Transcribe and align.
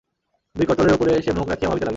দুই 0.55 0.65
করতলের 0.65 0.93
উপরে 0.93 1.11
সে 1.21 1.31
মুখ 1.31 1.47
রাখিয়া 1.49 1.69
ভাবিতে 1.69 1.85
লাগিল। 1.85 1.89